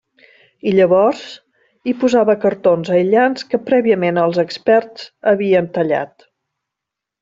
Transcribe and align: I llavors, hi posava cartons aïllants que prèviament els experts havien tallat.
I 0.69 0.71
llavors, 0.77 1.21
hi 1.89 1.93
posava 2.05 2.37
cartons 2.47 2.91
aïllants 2.97 3.47
que 3.53 3.63
prèviament 3.69 4.21
els 4.25 4.43
experts 4.49 5.09
havien 5.35 5.73
tallat. 5.79 6.31